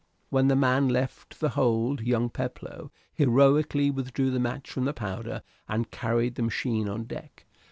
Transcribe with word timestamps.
When 0.31 0.47
the 0.47 0.55
man 0.55 0.89
left 0.89 1.39
the 1.39 1.49
hold 1.49 2.01
young 2.01 2.31
Peploe 2.31 2.89
heroically 3.13 3.91
withdrew 3.91 4.31
the 4.31 4.39
match 4.39 4.67
from 4.71 4.85
the 4.85 4.93
powder 4.95 5.43
and 5.69 5.91
carried 5.91 6.33
the 6.33 6.41
machine 6.41 6.89
on 6.89 7.03
deck. 7.03 7.45